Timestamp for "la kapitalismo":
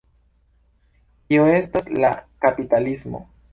1.99-3.25